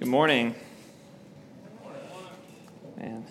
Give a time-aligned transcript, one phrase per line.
[0.00, 0.54] Good morning.
[2.96, 3.26] Man.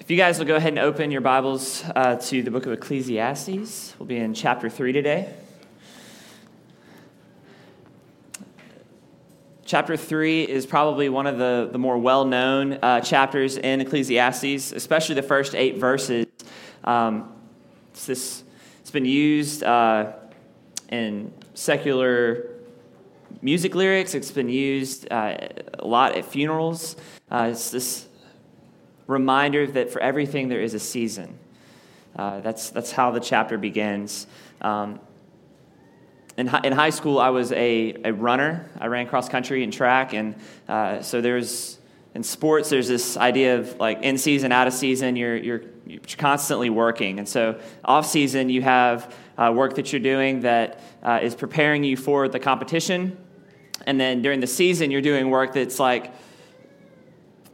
[0.00, 2.72] If you guys will go ahead and open your Bibles uh, to the book of
[2.72, 5.34] Ecclesiastes, we'll be in chapter 3 today.
[9.66, 14.72] Chapter 3 is probably one of the, the more well known uh, chapters in Ecclesiastes,
[14.72, 16.24] especially the first eight verses.
[16.84, 17.30] Um,
[17.92, 18.42] it's, this,
[18.80, 20.12] it's been used uh,
[20.88, 22.59] in secular
[23.42, 24.14] music lyrics.
[24.14, 25.36] It's been used uh,
[25.78, 26.96] a lot at funerals.
[27.30, 28.06] Uh, it's this
[29.06, 31.38] reminder that for everything there is a season.
[32.16, 34.26] Uh, that's, that's how the chapter begins.
[34.60, 35.00] Um,
[36.36, 38.68] in, hi- in high school, I was a, a runner.
[38.78, 40.12] I ran cross country and track.
[40.12, 40.34] And
[40.68, 41.78] uh, so there's,
[42.14, 46.00] in sports, there's this idea of like in season, out of season, you're, you're, you're
[46.18, 47.18] constantly working.
[47.18, 51.84] And so off season, you have uh, work that you're doing that uh, is preparing
[51.84, 53.16] you for the competition
[53.86, 56.12] and then during the season, you're doing work that's like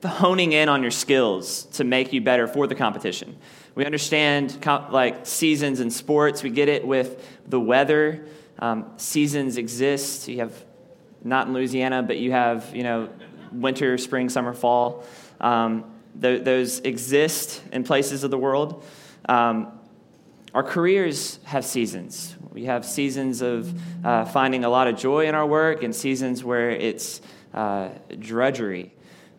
[0.05, 3.37] honing in on your skills to make you better for the competition.
[3.75, 6.43] We understand like seasons in sports.
[6.43, 8.25] We get it with the weather.
[8.59, 10.29] Um, seasons exist.
[10.29, 10.65] You have
[11.23, 13.09] not in Louisiana, but you have you know
[13.53, 15.05] winter, spring, summer, fall.
[15.41, 15.85] Um,
[16.21, 18.85] th- those exist in places of the world.
[19.29, 19.76] Um,
[20.57, 22.35] our careers have seasons.
[22.51, 26.43] We have seasons of uh, finding a lot of joy in our work and seasons
[26.43, 27.21] where it's
[27.53, 28.95] uh, drudgery.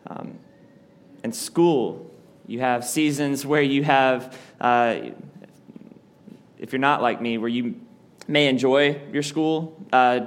[0.06, 0.38] Um,
[1.24, 2.08] in school,
[2.46, 5.10] you have seasons where you have, uh,
[6.56, 7.80] if you're not like me, where you
[8.28, 10.20] may enjoy your school, uh,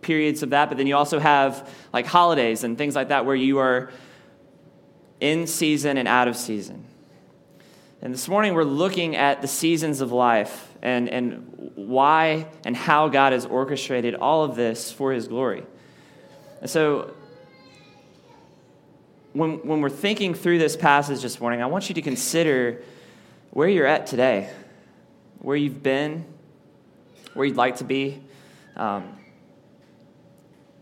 [0.00, 3.36] periods of that, but then you also have like holidays and things like that where
[3.36, 3.92] you are
[5.20, 6.86] in season and out of season.
[8.04, 13.08] And this morning we're looking at the seasons of life and, and why and how
[13.08, 15.64] God has orchestrated all of this for his glory.
[16.60, 17.14] And so
[19.32, 22.82] when, when we're thinking through this passage this morning, I want you to consider
[23.52, 24.50] where you're at today,
[25.38, 26.26] where you've been,
[27.32, 28.20] where you'd like to be.
[28.76, 29.16] Um,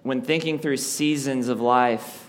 [0.02, 2.28] when thinking through seasons of life,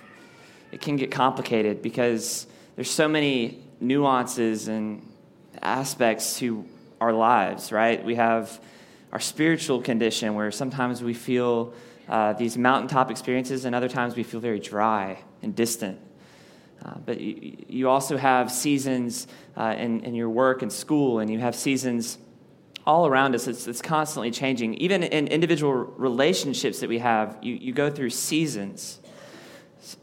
[0.71, 5.07] it can get complicated because there's so many nuances and
[5.61, 6.65] aspects to
[6.99, 8.03] our lives, right?
[8.03, 8.59] We have
[9.11, 11.73] our spiritual condition where sometimes we feel
[12.09, 15.99] uh, these mountaintop experiences and other times we feel very dry and distant.
[16.83, 21.31] Uh, but you, you, also have seasons uh, in, in your work and school, and
[21.31, 22.17] you have seasons
[22.85, 23.47] all around us.
[23.47, 24.73] It's, it's constantly changing.
[24.75, 28.99] Even in individual relationships that we have, you, you go through seasons.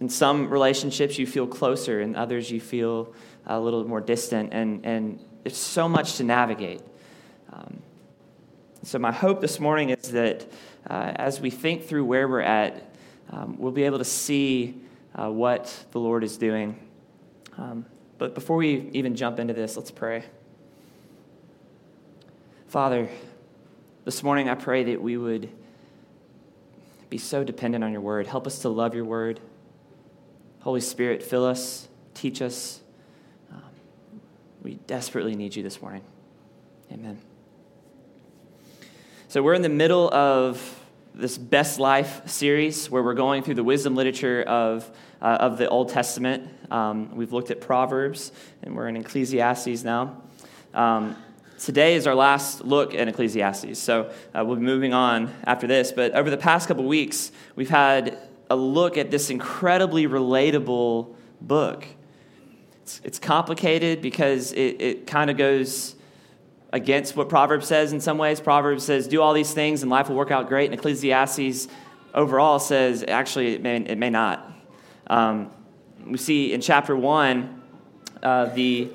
[0.01, 3.13] In some relationships, you feel closer, in others, you feel
[3.51, 6.81] a little more distant, and, and it's so much to navigate.
[7.53, 7.83] Um,
[8.83, 10.47] so, my hope this morning is that
[10.89, 12.95] uh, as we think through where we're at,
[13.31, 14.81] um, we'll be able to see
[15.15, 16.79] uh, what the Lord is doing.
[17.59, 17.85] Um,
[18.19, 20.25] but before we even jump into this, let's pray.
[22.69, 23.09] Father,
[24.05, 25.51] this morning I pray that we would
[27.09, 28.27] be so dependent on your word.
[28.27, 29.41] Help us to love your word.
[30.61, 32.80] Holy Spirit, fill us, teach us,
[34.63, 36.03] we desperately need you this morning.
[36.93, 37.19] Amen.
[39.29, 40.81] So, we're in the middle of
[41.15, 44.89] this Best Life series where we're going through the wisdom literature of,
[45.21, 46.49] uh, of the Old Testament.
[46.71, 48.33] Um, we've looked at Proverbs,
[48.63, 50.23] and we're in Ecclesiastes now.
[50.75, 51.17] Um,
[51.59, 55.93] today is our last look at Ecclesiastes, so uh, we'll be moving on after this.
[55.93, 58.19] But over the past couple weeks, we've had
[58.49, 61.87] a look at this incredibly relatable book.
[62.91, 65.95] It's, it's complicated because it, it kind of goes
[66.73, 68.41] against what Proverbs says in some ways.
[68.41, 70.67] Proverbs says, do all these things and life will work out great.
[70.67, 71.69] And Ecclesiastes
[72.15, 74.45] overall says, actually, it may, it may not.
[75.07, 75.51] Um,
[76.05, 77.63] we see in chapter one,
[78.23, 78.91] uh, the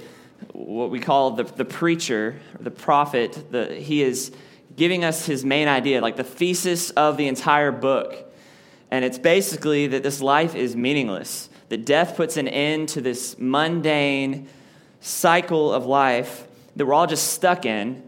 [0.52, 4.32] what we call the, the preacher, the prophet, the, he is
[4.76, 8.34] giving us his main idea, like the thesis of the entire book.
[8.92, 13.38] And it's basically that this life is meaningless that death puts an end to this
[13.40, 14.48] mundane
[15.02, 18.04] cycle of life that we're all just stuck in,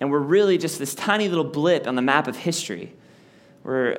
[0.00, 2.92] and we're really just this tiny little blip on the map of history.
[3.64, 3.98] We're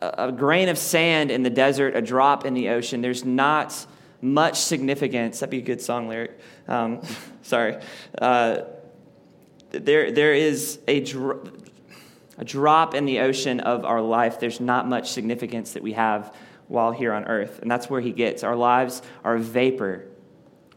[0.00, 3.00] a, grain of sand in the desert, a drop in the ocean.
[3.00, 3.86] There's not
[4.20, 5.40] much significance.
[5.40, 6.38] That'd be a good song lyric.
[6.68, 7.00] Um,
[7.42, 7.78] sorry.
[8.16, 8.62] Uh,
[9.70, 11.42] there, there is a, dro-
[12.38, 14.40] a drop in the ocean of our life.
[14.40, 16.34] There's not much significance that we have
[16.74, 17.60] while here on earth.
[17.60, 18.44] And that's where he gets.
[18.44, 20.04] Our lives are vapor.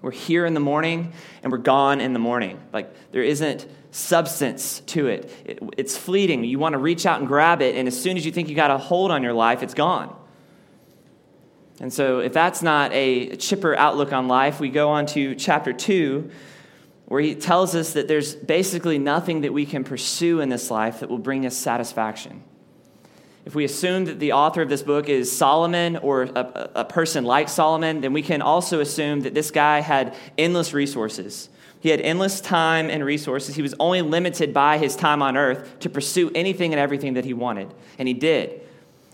[0.02, 1.12] We're here in the morning
[1.44, 2.60] and we're gone in the morning.
[2.72, 5.32] Like there isn't substance to it.
[5.46, 5.60] it.
[5.78, 6.44] It's fleeting.
[6.44, 8.56] You want to reach out and grab it, and as soon as you think you
[8.56, 10.16] got a hold on your life, it's gone.
[11.80, 15.74] And so, if that's not a chipper outlook on life, we go on to chapter
[15.74, 16.30] 2,
[17.06, 21.00] where he tells us that there's basically nothing that we can pursue in this life
[21.00, 22.44] that will bring us satisfaction.
[23.48, 27.24] If we assume that the author of this book is Solomon or a, a person
[27.24, 31.48] like Solomon, then we can also assume that this guy had endless resources.
[31.80, 33.56] He had endless time and resources.
[33.56, 37.24] He was only limited by his time on earth to pursue anything and everything that
[37.24, 37.74] he wanted.
[37.98, 38.64] And he did.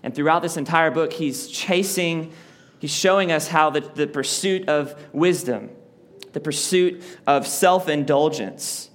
[0.02, 2.34] And throughout this entire book, he's chasing,
[2.80, 5.70] he's showing us how the, the pursuit of wisdom,
[6.32, 8.90] the pursuit of self indulgence,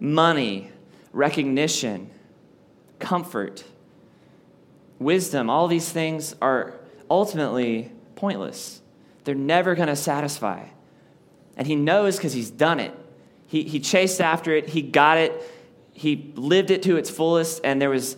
[0.00, 0.70] money,
[1.12, 2.10] recognition,
[2.98, 3.62] comfort,
[4.98, 6.74] wisdom, all these things are
[7.10, 8.80] ultimately pointless.
[9.24, 10.66] They're never going to satisfy.
[11.56, 12.94] And he knows because he's done it.
[13.46, 15.32] He, he chased after it, he got it,
[15.92, 18.16] he lived it to its fullest, and there was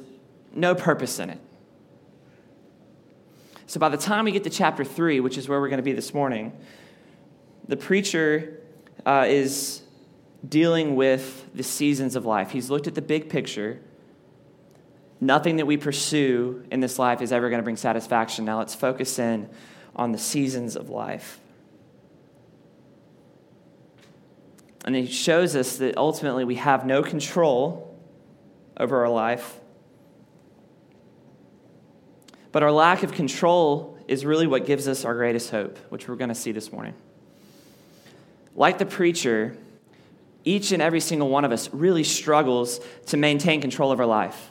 [0.54, 1.38] no purpose in it.
[3.66, 5.82] So by the time we get to chapter 3, which is where we're going to
[5.84, 6.52] be this morning,
[7.68, 8.60] the preacher
[9.04, 9.82] uh, is
[10.48, 12.50] dealing with the seasons of life.
[12.50, 13.80] He's looked at the big picture.
[15.20, 18.44] Nothing that we pursue in this life is ever going to bring satisfaction.
[18.44, 19.48] Now let's focus in
[19.96, 21.40] on the seasons of life.
[24.84, 27.98] And he shows us that ultimately we have no control
[28.76, 29.58] over our life.
[32.52, 36.16] But our lack of control is really what gives us our greatest hope, which we're
[36.16, 36.94] going to see this morning.
[38.54, 39.56] Like the preacher,
[40.44, 44.50] each and every single one of us really struggles to maintain control of our life.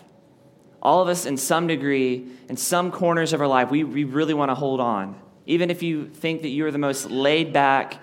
[0.82, 4.34] All of us, in some degree, in some corners of our life, we, we really
[4.34, 5.20] want to hold on.
[5.46, 8.00] Even if you think that you're the most laid back,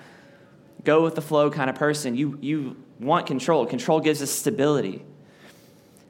[0.83, 2.17] go with the flow kind of person.
[2.17, 3.67] You, you want control.
[3.67, 5.05] Control gives us stability.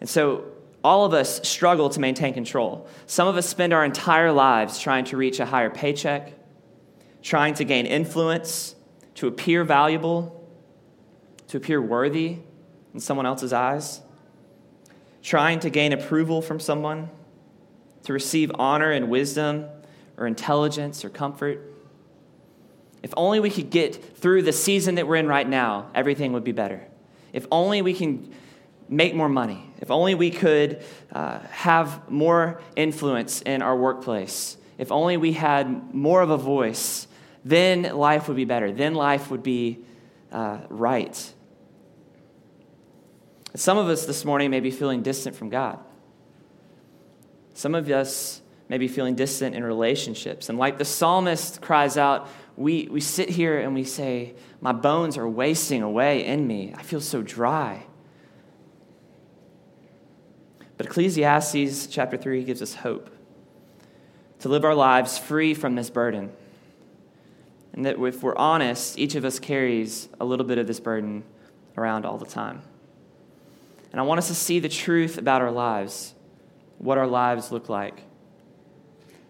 [0.01, 0.45] And so
[0.83, 2.87] all of us struggle to maintain control.
[3.07, 6.35] Some of us spend our entire lives trying to reach a higher paycheck,
[7.23, 8.75] trying to gain influence,
[9.15, 10.47] to appear valuable,
[11.49, 12.39] to appear worthy
[12.93, 14.01] in someone else's eyes,
[15.25, 17.11] trying to gain approval from someone,
[18.05, 19.67] to receive honor and wisdom
[20.19, 21.73] or intelligence or comfort.
[23.03, 26.45] If only we could get through the season that we're in right now, everything would
[26.45, 26.87] be better.
[27.33, 28.33] If only we can
[28.89, 29.71] make more money.
[29.81, 34.59] If only we could uh, have more influence in our workplace.
[34.77, 37.07] If only we had more of a voice,
[37.45, 38.73] then life would be better.
[38.73, 39.79] Then life would be
[40.31, 41.34] uh, right.
[43.57, 45.79] Some of us this morning may be feeling distant from God.
[47.55, 50.49] Some of us may be feeling distant in relationships.
[50.49, 55.17] And like the psalmist cries out, we, we sit here and we say, My bones
[55.17, 56.75] are wasting away in me.
[56.77, 57.85] I feel so dry.
[60.77, 63.11] But Ecclesiastes chapter 3 gives us hope
[64.41, 66.33] to live our lives free from this burden.
[67.73, 71.23] And that if we're honest, each of us carries a little bit of this burden
[71.77, 72.63] around all the time.
[73.95, 76.15] And I want us to see the truth about our lives,
[76.79, 78.03] what our lives look like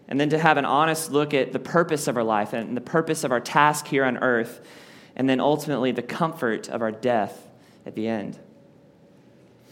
[0.07, 2.81] and then to have an honest look at the purpose of our life and the
[2.81, 4.61] purpose of our task here on earth,
[5.15, 7.47] and then ultimately the comfort of our death
[7.85, 8.37] at the end.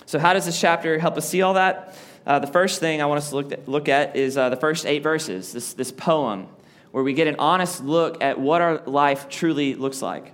[0.06, 1.96] So, how does this chapter help us see all that?
[2.26, 4.56] Uh, the first thing I want us to look at, look at is uh, the
[4.56, 6.48] first eight verses, this, this poem,
[6.92, 10.28] where we get an honest look at what our life truly looks like.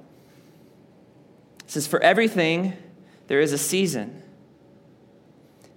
[1.63, 2.73] It says, For everything
[3.27, 4.23] there is a season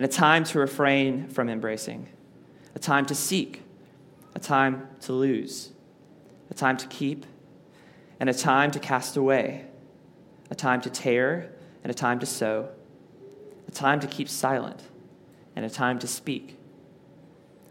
[0.00, 2.08] and a time to refrain from embracing,
[2.74, 3.60] a time to seek,
[4.34, 5.72] a time to lose
[6.50, 7.26] a time to keep,
[8.18, 9.66] and a time to cast away,
[10.50, 11.52] a time to tear,
[11.84, 12.70] and a time to sow,
[13.68, 14.82] a time to keep silent,
[15.54, 16.56] and a time to speak,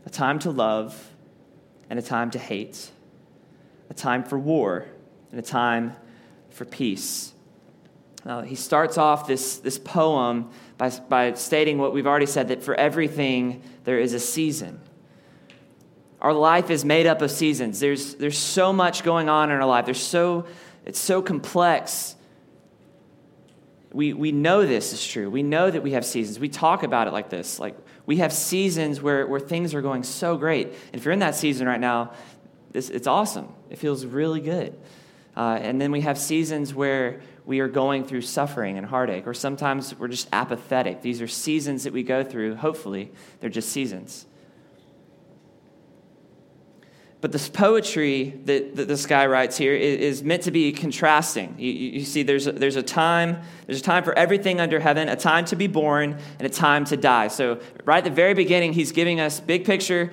[0.05, 1.09] a time to love,
[1.89, 2.91] and a time to hate,
[3.89, 4.86] a time for war,
[5.31, 5.95] and a time
[6.51, 7.33] for peace.
[8.24, 12.63] Now, he starts off this, this poem by, by stating what we've already said that
[12.63, 14.79] for everything there is a season.
[16.21, 17.79] Our life is made up of seasons.
[17.79, 19.86] There's, there's so much going on in our life.
[19.86, 20.48] There's so,
[20.86, 22.15] it's so complex.
[23.91, 25.29] we, we know this is true.
[25.29, 26.39] We know that we have seasons.
[26.39, 27.59] We talk about it like this.
[27.59, 30.67] Like we have seasons where, where things are going so great.
[30.67, 32.13] And if you're in that season right now,
[32.71, 33.50] this, it's awesome.
[33.69, 34.79] It feels really good.
[35.36, 39.33] Uh, and then we have seasons where we are going through suffering and heartache, or
[39.33, 41.01] sometimes we're just apathetic.
[41.01, 42.57] These are seasons that we go through.
[42.57, 44.27] Hopefully, they're just seasons.
[47.21, 51.55] But this poetry that, that this guy writes here is, meant to be contrasting.
[51.57, 55.09] You, you, see, there's a, there's a time, there's a time for everything under heaven,
[55.09, 57.29] a time to be born, and a time to die.
[57.29, 60.11] So, right at the very beginning, he's giving us big picture.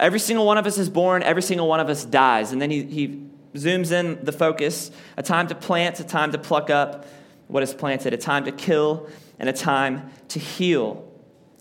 [0.00, 2.50] Every single one of us is born, every single one of us dies.
[2.50, 3.26] And then he, he
[3.56, 7.06] zooms in the focus a time to plant, a time to pluck up
[7.48, 9.08] what is planted, a time to kill,
[9.38, 11.06] and a time to heal.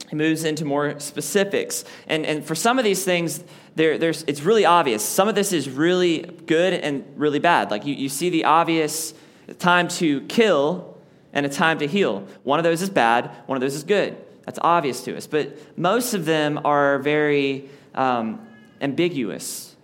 [0.10, 1.84] He moves into more specifics.
[2.08, 3.44] And, and for some of these things,
[3.76, 5.04] there, there's, it's really obvious.
[5.04, 7.72] Some of this is really good and really bad.
[7.72, 9.14] Like you, you see the obvious
[9.60, 10.98] time to kill
[11.34, 12.28] and a time to heal.
[12.44, 14.16] One of those is bad, one of those is good.
[14.46, 15.28] That's obvious to us.
[15.28, 18.48] But most of them are very um,
[18.80, 19.75] ambiguous.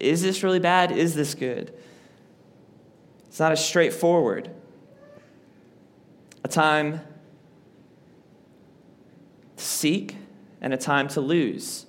[0.00, 0.92] Is this really bad?
[0.92, 1.72] Is this good?
[3.26, 4.50] It's not as straightforward.
[6.44, 7.00] A time
[9.56, 10.16] to seek
[10.60, 11.86] and a time to lose.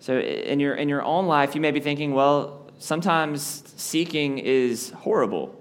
[0.00, 4.90] So in your in your own life, you may be thinking, well, sometimes seeking is
[4.90, 5.56] horrible.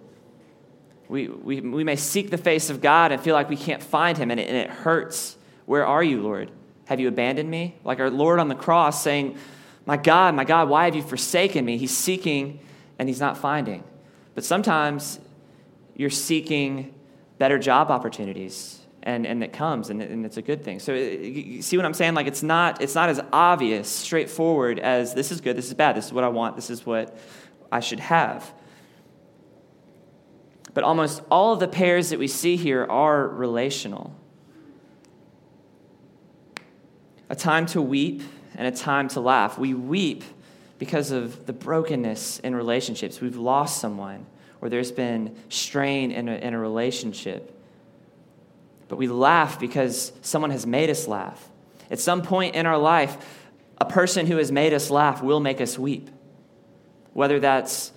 [1.08, 4.18] We, we, we may seek the face of God and feel like we can't find
[4.18, 5.38] him, and it, and it hurts.
[5.66, 6.52] Where are you, Lord?
[6.86, 7.76] Have you abandoned me?
[7.84, 9.38] Like our Lord on the cross saying,
[9.86, 11.78] My God, my God, why have you forsaken me?
[11.78, 12.60] He's seeking
[12.98, 13.84] and he's not finding.
[14.36, 15.20] But sometimes
[15.96, 16.94] you're seeking
[17.40, 21.62] better job opportunities and, and it comes and, and it's a good thing so you
[21.62, 25.42] see what i'm saying like it's not it's not as obvious straightforward as this is
[25.42, 27.18] good this is bad this is what i want this is what
[27.72, 28.54] i should have
[30.74, 34.14] but almost all of the pairs that we see here are relational
[37.30, 38.22] a time to weep
[38.56, 40.24] and a time to laugh we weep
[40.78, 44.26] because of the brokenness in relationships we've lost someone
[44.62, 47.56] or there's been strain in a, in a relationship
[48.90, 51.48] but we laugh because someone has made us laugh.
[51.90, 53.18] At some point in our life,
[53.78, 56.10] a person who has made us laugh will make us weep.
[57.14, 57.94] Whether that's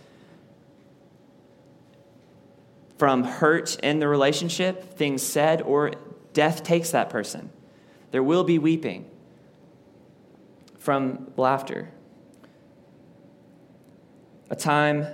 [2.99, 5.93] from hurt in the relationship, things said, or
[6.35, 7.51] death takes that person.
[8.13, 9.11] There will be weeping
[10.83, 11.91] from laughter.
[14.51, 15.07] A time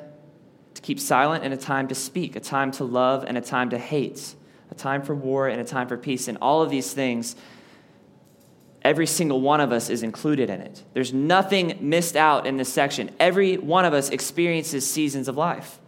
[0.74, 3.70] to keep silent and a time to speak, a time to love and a time
[3.70, 4.34] to hate
[4.70, 6.28] a time for war and a time for peace.
[6.28, 7.36] And all of these things,
[8.82, 10.84] every single one of us is included in it.
[10.94, 13.10] There's nothing missed out in this section.
[13.18, 15.78] Every one of us experiences seasons of life.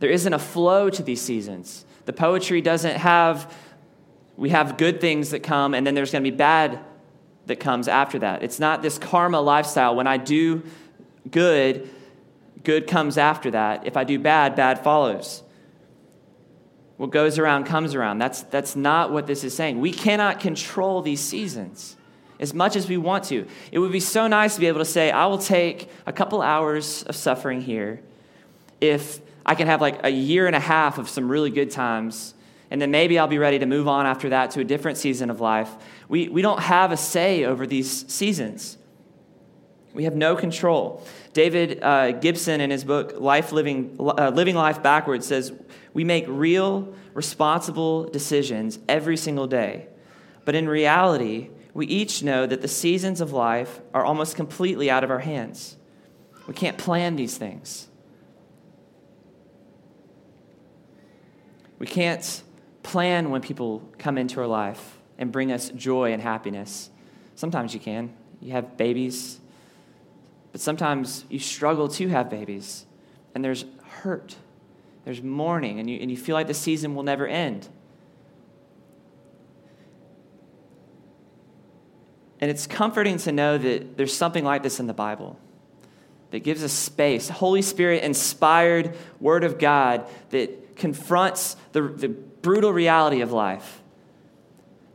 [0.00, 1.84] There isn't a flow to these seasons.
[2.04, 3.52] The poetry doesn't have,
[4.36, 6.78] we have good things that come, and then there's going to be bad
[7.48, 8.42] that comes after that.
[8.42, 9.96] It's not this karma lifestyle.
[9.96, 10.62] When I do
[11.30, 11.90] good,
[12.62, 13.86] good comes after that.
[13.86, 15.42] If I do bad, bad follows.
[16.96, 18.18] What goes around comes around.
[18.18, 19.80] That's, that's not what this is saying.
[19.80, 21.96] We cannot control these seasons
[22.40, 23.46] as much as we want to.
[23.72, 26.42] It would be so nice to be able to say, I will take a couple
[26.42, 28.00] hours of suffering here
[28.80, 32.34] if I can have like a year and a half of some really good times,
[32.70, 35.30] and then maybe I'll be ready to move on after that to a different season
[35.30, 35.70] of life.
[36.08, 38.76] We, we don't have a say over these seasons.
[39.94, 41.02] We have no control.
[41.32, 45.52] David uh, Gibson, in his book Life Living, uh, Living Life Backwards, says
[45.94, 49.88] we make real, responsible decisions every single day.
[50.44, 55.04] But in reality, we each know that the seasons of life are almost completely out
[55.04, 55.76] of our hands.
[56.46, 57.88] We can't plan these things.
[61.78, 62.42] We can't
[62.88, 66.90] plan when people come into our life and bring us joy and happiness.
[67.34, 68.12] Sometimes you can.
[68.40, 69.40] You have babies,
[70.52, 72.86] but sometimes you struggle to have babies,
[73.34, 73.64] and there's
[74.02, 74.36] hurt
[75.08, 77.66] there's mourning, and you, and you feel like the season will never end.
[82.42, 85.38] And it's comforting to know that there's something like this in the Bible
[86.30, 92.72] that gives us space, Holy Spirit inspired Word of God that confronts the, the brutal
[92.72, 93.82] reality of life.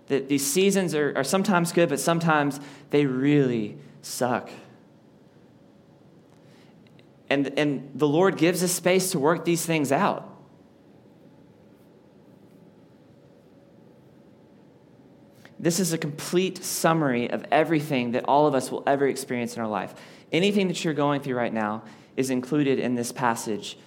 [0.08, 2.60] That these seasons are, are sometimes good, but sometimes
[2.90, 4.50] they really suck.
[7.30, 10.30] And, and the Lord gives us space to work these things out.
[15.58, 19.62] This is a complete summary of everything that all of us will ever experience in
[19.62, 19.96] our life.
[20.32, 21.84] Anything that you're going through right now
[22.18, 23.78] is included in this passage,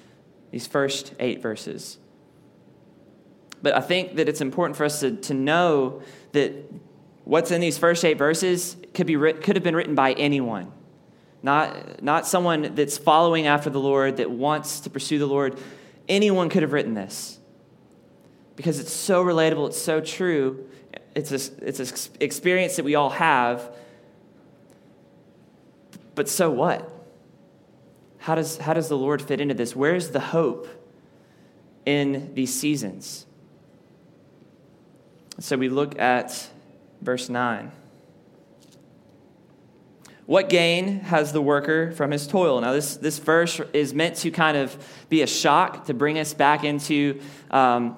[0.51, 1.99] these first eight verses.
[3.63, 6.53] But I think that it's important for us to, to know that
[7.25, 10.73] what's in these first eight verses could, be, could have been written by anyone.
[11.43, 15.59] Not, not someone that's following after the Lord, that wants to pursue the Lord.
[16.09, 17.39] Anyone could have written this
[18.57, 20.69] because it's so relatable, it's so true.
[21.15, 23.75] It's an it's a experience that we all have.
[26.15, 26.91] But so what?
[28.19, 29.77] How does, how does the Lord fit into this?
[29.77, 30.67] Where's the hope
[31.85, 33.25] in these seasons?
[35.38, 36.49] So we look at
[37.02, 37.73] verse 9.
[40.25, 42.61] What gain has the worker from his toil?
[42.61, 44.76] Now, this, this verse is meant to kind of
[45.09, 47.97] be a shock, to bring us back into, um,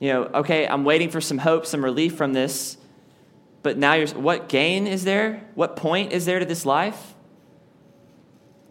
[0.00, 2.78] you know, okay, I'm waiting for some hope, some relief from this.
[3.62, 5.46] But now you're, what gain is there?
[5.54, 7.14] What point is there to this life?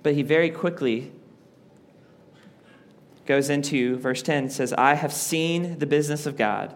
[0.01, 1.11] But he very quickly
[3.27, 6.75] goes into verse 10 says, I have seen the business of God.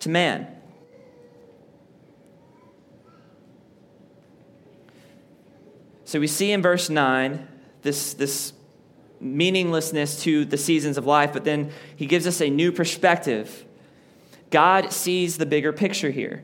[0.00, 0.46] to man.
[6.04, 7.46] So we see in verse 9
[7.82, 8.52] this, this
[9.20, 13.64] meaninglessness to the seasons of life, but then he gives us a new perspective.
[14.50, 16.42] God sees the bigger picture here.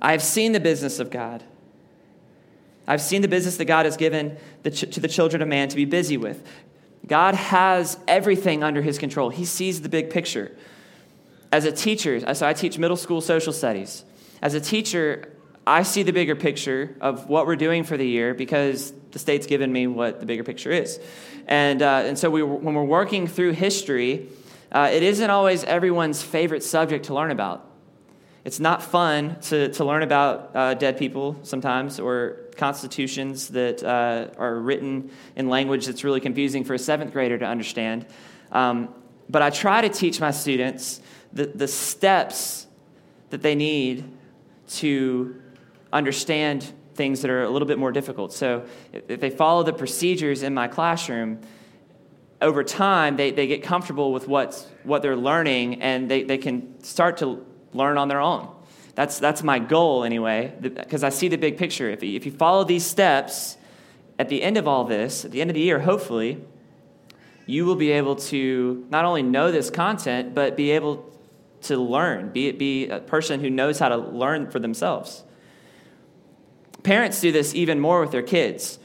[0.00, 1.42] I have seen the business of God.
[2.86, 5.68] I've seen the business that God has given the ch- to the children of man
[5.68, 6.46] to be busy with.
[7.06, 9.30] God has everything under his control.
[9.30, 10.56] He sees the big picture.
[11.50, 14.04] As a teacher, so I teach middle school social studies.
[14.42, 15.32] As a teacher,
[15.66, 19.46] I see the bigger picture of what we're doing for the year because the state's
[19.46, 21.00] given me what the bigger picture is.
[21.46, 24.28] And, uh, and so we, when we're working through history,
[24.70, 27.64] uh, it isn't always everyone's favorite subject to learn about.
[28.44, 34.28] It's not fun to, to learn about uh, dead people sometimes or constitutions that uh,
[34.38, 38.06] are written in language that's really confusing for a seventh grader to understand.
[38.52, 38.94] Um,
[39.28, 41.00] but I try to teach my students
[41.32, 42.66] the, the steps
[43.30, 44.04] that they need
[44.68, 45.40] to
[45.92, 48.32] understand things that are a little bit more difficult.
[48.32, 51.40] So if they follow the procedures in my classroom,
[52.40, 56.82] over time they, they get comfortable with what's, what they're learning and they, they can
[56.82, 58.54] start to learn on their own.
[58.94, 61.88] That's, that's my goal anyway, because I see the big picture.
[61.88, 63.56] If, if you follow these steps,
[64.18, 66.44] at the end of all this, at the end of the year, hopefully,
[67.46, 71.08] you will be able to not only know this content, but be able
[71.62, 75.24] to learn, be, it be a person who knows how to learn for themselves.
[76.82, 78.78] Parents do this even more with their kids.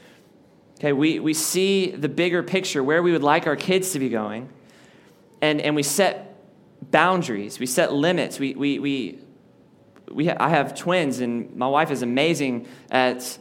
[0.78, 4.08] Okay, we, we see the bigger picture, where we would like our kids to be
[4.08, 4.48] going,
[5.40, 6.36] and, and we set
[6.90, 8.38] boundaries, we set limits.
[8.40, 9.18] We, we, we,
[10.10, 13.38] we ha- I have twins, and my wife is amazing at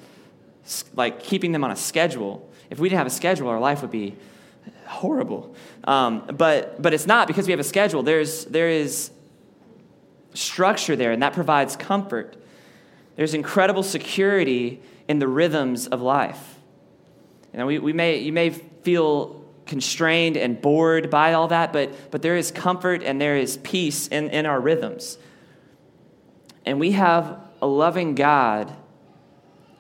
[0.96, 2.50] like keeping them on a schedule.
[2.70, 4.16] If we didn't have a schedule, our life would be
[4.86, 5.56] horrible.
[5.84, 8.04] Um, but, but it's not because we have a schedule.
[8.04, 9.12] There's, there is
[10.34, 12.36] structure there, and that provides comfort.
[13.16, 16.56] There's incredible security in the rhythms of life.
[17.52, 22.12] You, know, we, we may, you may feel constrained and bored by all that, but,
[22.12, 25.18] but there is comfort and there is peace in, in our rhythms.
[26.66, 28.76] And we have a loving God,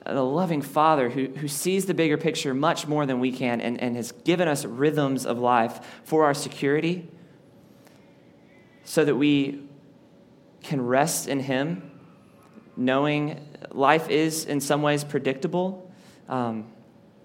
[0.06, 3.80] a loving Father who, who sees the bigger picture much more than we can and,
[3.82, 7.10] and has given us rhythms of life for our security
[8.84, 9.62] so that we
[10.63, 11.91] can rest in Him
[12.76, 13.39] knowing
[13.71, 15.91] life is in some ways predictable.
[16.28, 16.67] Um,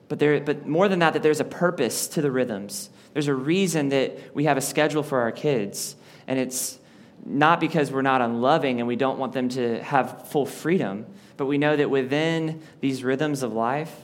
[0.09, 2.91] but, there, but more than that, that there's a purpose to the rhythms.
[3.13, 5.97] There's a reason that we have a schedule for our kids.
[6.27, 6.79] And it's
[7.25, 11.47] not because we're not unloving and we don't want them to have full freedom, but
[11.47, 13.95] we know that within these rhythms of life,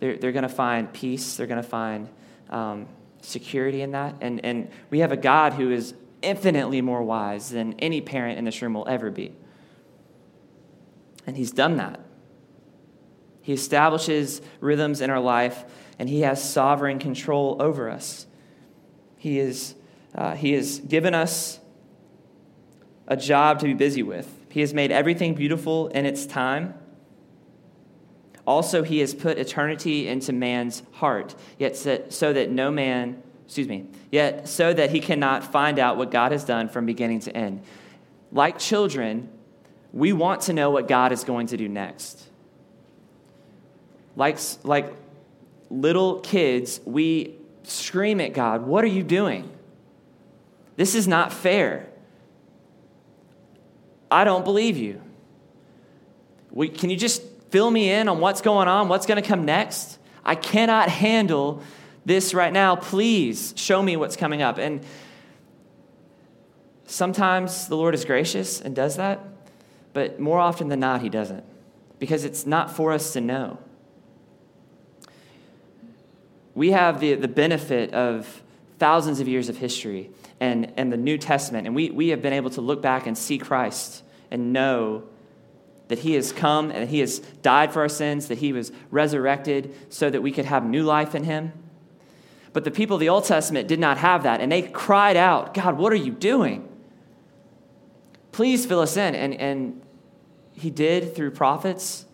[0.00, 2.08] they're, they're going to find peace, they're going to find
[2.50, 2.88] um,
[3.20, 4.16] security in that.
[4.20, 8.44] And, and we have a God who is infinitely more wise than any parent in
[8.44, 9.32] this room will ever be.
[11.26, 12.00] And He's done that.
[13.42, 15.64] He establishes rhythms in our life,
[15.98, 18.26] and He has sovereign control over us.
[19.16, 19.74] He, is,
[20.14, 21.60] uh, he has given us
[23.06, 24.28] a job to be busy with.
[24.48, 26.74] He has made everything beautiful in its time.
[28.46, 33.84] Also, He has put eternity into man's heart, yet so that no man excuse me,
[34.10, 37.62] yet so that he cannot find out what God has done from beginning to end.
[38.32, 39.28] Like children,
[39.92, 42.30] we want to know what God is going to do next.
[44.16, 44.90] Like, like
[45.68, 47.34] little kids, we
[47.64, 49.50] scream at God, What are you doing?
[50.76, 51.90] This is not fair.
[54.10, 54.98] I don't believe you.
[56.50, 59.44] We, can you just fill me in on what's going on, what's going to come
[59.44, 59.98] next?
[60.24, 61.62] I cannot handle
[62.04, 62.76] this right now.
[62.76, 64.58] Please show me what's coming up.
[64.58, 64.84] And
[66.86, 69.20] sometimes the Lord is gracious and does that,
[69.92, 71.44] but more often than not, He doesn't
[72.02, 73.58] because it's not for us to know.
[76.52, 78.42] We have the, the benefit of
[78.80, 80.10] thousands of years of history
[80.40, 83.16] and, and the New Testament, and we, we have been able to look back and
[83.16, 85.04] see Christ and know
[85.86, 89.72] that he has come and he has died for our sins, that he was resurrected
[89.88, 91.52] so that we could have new life in him.
[92.52, 95.54] But the people of the Old Testament did not have that, and they cried out,
[95.54, 96.68] God, what are you doing?
[98.30, 99.14] Please fill us in.
[99.14, 99.82] And, and
[100.54, 102.04] he did through prophets,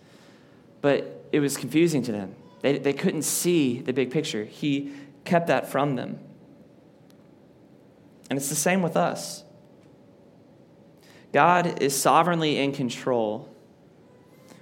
[0.80, 2.34] but it was confusing to them.
[2.60, 4.44] They, they couldn't see the big picture.
[4.44, 4.92] He
[5.24, 6.18] kept that from them.
[8.30, 9.44] And it's the same with us.
[11.32, 13.48] God is sovereignly in control.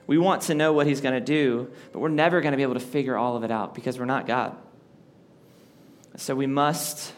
[0.06, 2.62] We want to know what He's going to do, but we're never going to be
[2.62, 4.56] able to figure all of it out because we're not God.
[6.16, 7.12] So we must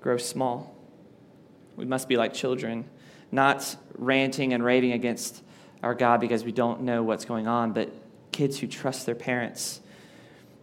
[0.00, 0.74] grow small.
[1.74, 2.84] We must be like children,
[3.32, 5.42] not ranting and raving against
[5.82, 7.90] our God because we don't know what's going on, but
[8.32, 9.80] kids who trust their parents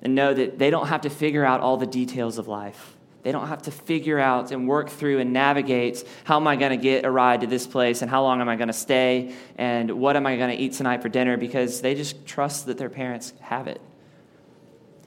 [0.02, 2.96] and know that they don't have to figure out all the details of life.
[3.24, 6.72] They don't have to figure out and work through and navigate how am I going
[6.72, 9.34] to get a ride to this place and how long am I going to stay
[9.58, 12.78] and what am I going to eat tonight for dinner because they just trust that
[12.78, 13.82] their parents have it.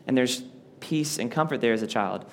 [0.07, 0.43] And there's
[0.81, 2.25] peace and comfort there as a child.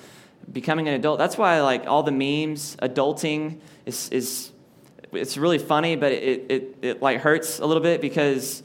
[0.52, 4.52] Becoming an adult, that's why like all the memes, adulting is, is
[5.12, 8.64] it's really funny, but it, it, it like hurts a little bit because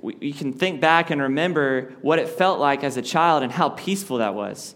[0.00, 3.52] we, you can think back and remember what it felt like as a child and
[3.52, 4.74] how peaceful that was.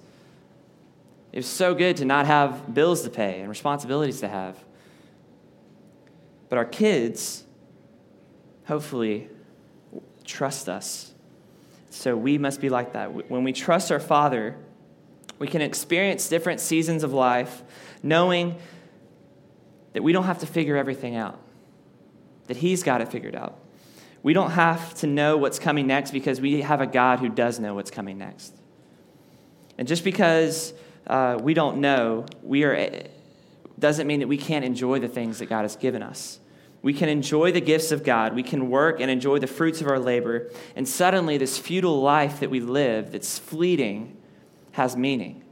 [1.32, 4.62] It was so good to not have bills to pay and responsibilities to have.
[6.48, 7.42] But our kids,
[8.66, 9.28] hopefully,
[10.24, 11.12] trust us.
[11.90, 13.30] So we must be like that.
[13.30, 14.56] When we trust our Father,
[15.44, 17.62] we can experience different seasons of life
[18.02, 18.56] knowing
[19.92, 21.38] that we don't have to figure everything out,
[22.46, 23.58] that He's got it figured out.
[24.22, 27.60] We don't have to know what's coming next because we have a God who does
[27.60, 28.54] know what's coming next.
[29.76, 30.72] And just because
[31.06, 33.02] uh, we don't know, we are,
[33.78, 36.40] doesn't mean that we can't enjoy the things that God has given us.
[36.80, 38.34] We can enjoy the gifts of God.
[38.34, 40.50] We can work and enjoy the fruits of our labor.
[40.74, 44.16] And suddenly, this futile life that we live, that's fleeting,
[44.74, 45.42] has meaning.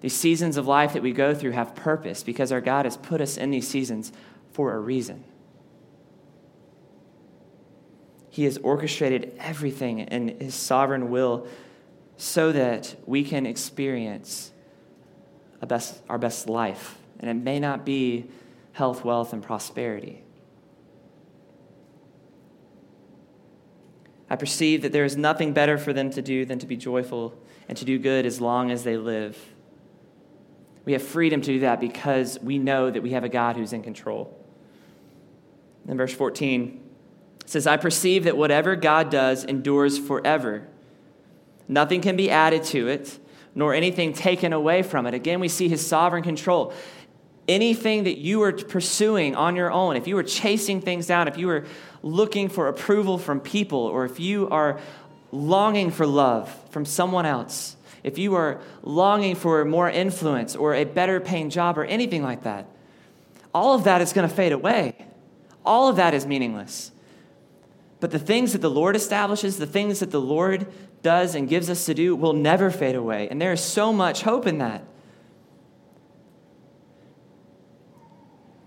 [0.00, 3.20] These seasons of life that we go through have purpose because our God has put
[3.20, 4.12] us in these seasons
[4.52, 5.24] for a reason.
[8.28, 11.46] He has orchestrated everything in His sovereign will
[12.16, 14.52] so that we can experience
[15.66, 16.98] best, our best life.
[17.20, 18.26] And it may not be
[18.72, 20.22] health, wealth, and prosperity.
[24.28, 27.38] I perceive that there is nothing better for them to do than to be joyful
[27.68, 29.38] and to do good as long as they live.
[30.84, 33.72] We have freedom to do that because we know that we have a God who's
[33.72, 34.38] in control.
[35.88, 36.80] In verse 14,
[37.40, 40.66] it says, I perceive that whatever God does endures forever.
[41.68, 43.18] Nothing can be added to it,
[43.54, 45.14] nor anything taken away from it.
[45.14, 46.72] Again, we see his sovereign control.
[47.46, 51.36] Anything that you are pursuing on your own, if you are chasing things down, if
[51.36, 51.64] you are
[52.02, 54.80] looking for approval from people, or if you are
[55.34, 60.84] longing for love from someone else, if you are longing for more influence or a
[60.84, 62.66] better paying job or anything like that,
[63.52, 64.94] all of that is going to fade away.
[65.64, 66.92] All of that is meaningless.
[68.00, 70.66] But the things that the Lord establishes, the things that the Lord
[71.02, 73.28] does and gives us to do will never fade away.
[73.28, 74.84] And there is so much hope in that.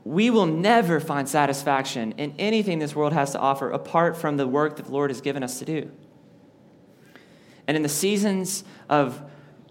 [0.03, 4.47] We will never find satisfaction in anything this world has to offer apart from the
[4.47, 5.91] work that the Lord has given us to do.
[7.67, 9.21] And in the seasons of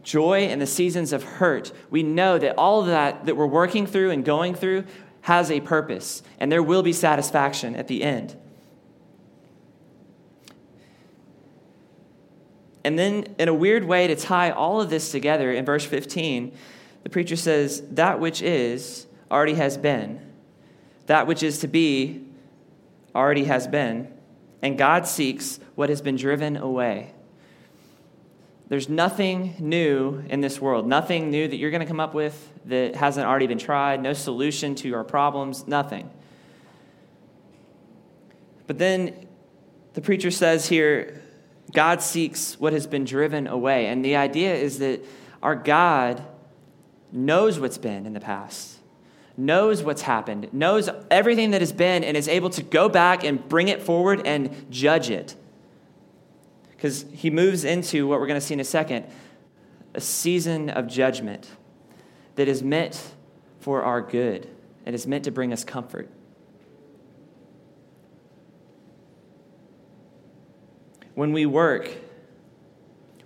[0.02, 3.86] joy and the seasons of hurt, we know that all of that that we're working
[3.86, 4.84] through and going through
[5.22, 8.36] has a purpose, and there will be satisfaction at the end.
[12.84, 16.56] And then, in a weird way, to tie all of this together, in verse 15,
[17.02, 20.20] the preacher says, That which is already has been.
[21.06, 22.24] That which is to be
[23.12, 24.14] already has been.
[24.62, 27.12] And God seeks what has been driven away.
[28.68, 32.52] There's nothing new in this world, nothing new that you're going to come up with
[32.64, 36.10] that hasn't already been tried, no solution to our problems, nothing.
[38.66, 39.28] But then
[39.94, 41.22] the preacher says here,
[41.72, 43.86] God seeks what has been driven away.
[43.86, 45.04] And the idea is that
[45.42, 46.24] our God
[47.12, 48.78] knows what's been in the past,
[49.36, 53.48] knows what's happened, knows everything that has been, and is able to go back and
[53.48, 55.36] bring it forward and judge it
[56.76, 59.06] because he moves into what we're going to see in a second
[59.94, 61.48] a season of judgment
[62.34, 63.14] that is meant
[63.60, 64.46] for our good
[64.84, 66.10] and is meant to bring us comfort.
[71.14, 71.90] When we work,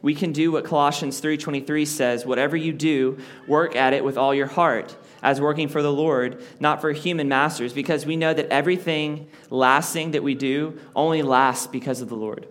[0.00, 4.32] we can do what Colossians 3:23 says, whatever you do, work at it with all
[4.32, 8.46] your heart, as working for the Lord, not for human masters, because we know that
[8.46, 12.46] everything lasting that we do only lasts because of the Lord.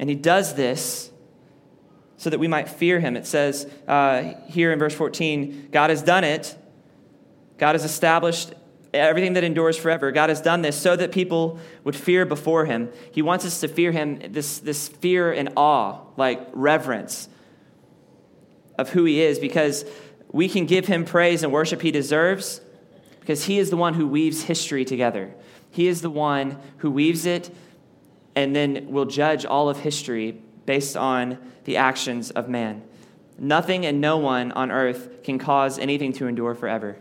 [0.00, 1.10] And he does this
[2.16, 3.16] so that we might fear him.
[3.16, 6.56] It says uh, here in verse 14 God has done it,
[7.58, 8.54] God has established
[8.94, 10.10] everything that endures forever.
[10.10, 12.90] God has done this so that people would fear before him.
[13.12, 17.28] He wants us to fear him, this, this fear and awe, like reverence
[18.78, 19.84] of who he is, because
[20.32, 22.62] we can give him praise and worship he deserves,
[23.20, 25.34] because he is the one who weaves history together.
[25.70, 27.54] He is the one who weaves it
[28.40, 32.82] and then will judge all of history based on the actions of man.
[33.38, 36.96] Nothing and no one on earth can cause anything to endure forever,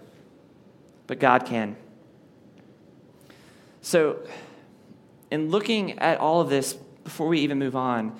[1.07, 1.77] but God can.
[3.81, 4.19] So,
[5.31, 6.73] in looking at all of this,
[7.03, 8.17] before we even move on,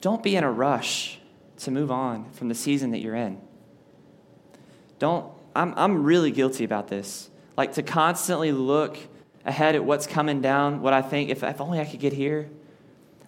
[0.00, 1.18] don't be in a rush
[1.58, 3.40] to move on from the season that you're in.
[4.98, 7.30] Don't, I'm, I'm really guilty about this.
[7.56, 8.98] Like to constantly look
[9.44, 12.48] ahead at what's coming down, what I think, if, if only I could get here,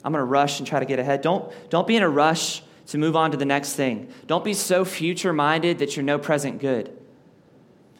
[0.05, 1.23] I'm going to rush and try to get ahead.
[1.23, 4.13] Don't, don't be in a rush to move on to the next thing.
[4.27, 6.97] Don't be so future minded that you're no present good.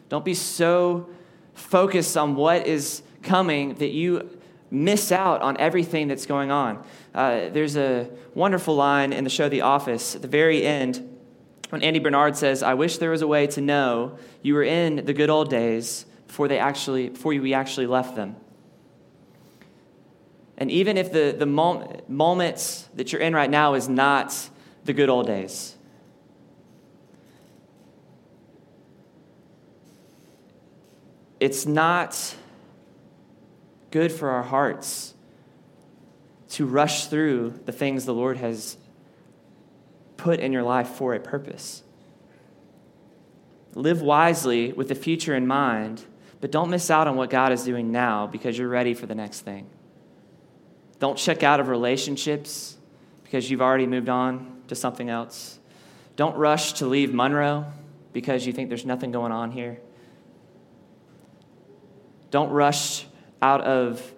[0.09, 1.09] Don't be so
[1.55, 4.29] focused on what is coming that you
[4.69, 6.83] miss out on everything that's going on.
[7.13, 11.17] Uh, there's a wonderful line in the show The Office at the very end
[11.69, 15.05] when Andy Bernard says, I wish there was a way to know you were in
[15.05, 18.35] the good old days before they actually before we actually left them.
[20.57, 24.49] And even if the, the mom, moments that you're in right now is not
[24.85, 25.75] the good old days,
[31.39, 32.35] it's not
[33.91, 35.13] good for our hearts
[36.49, 38.77] to rush through the things the Lord has
[40.15, 41.83] put in your life for a purpose.
[43.73, 46.05] Live wisely with the future in mind
[46.45, 49.15] but don't miss out on what God is doing now because you're ready for the
[49.15, 49.65] next thing.
[50.99, 52.77] Don't check out of relationships
[53.23, 55.57] because you've already moved on to something else.
[56.15, 57.65] Don't rush to leave Monroe
[58.13, 59.79] because you think there's nothing going on here.
[62.29, 63.07] Don't rush
[63.41, 64.13] out of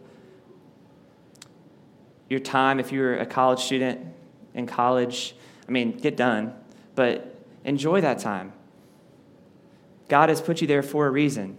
[2.29, 4.05] your time if you're a college student
[4.53, 5.33] in college.
[5.65, 6.53] I mean, get done,
[6.93, 8.51] but enjoy that time.
[10.09, 11.55] God has put you there for a reason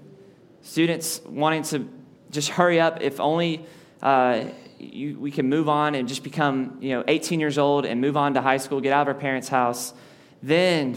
[0.62, 1.88] students wanting to
[2.30, 3.64] just hurry up, if only
[4.02, 4.44] uh,
[4.78, 8.16] you, we can move on and just become you know 18 years old and move
[8.16, 9.94] on to high school, get out of our parents' house,
[10.42, 10.96] then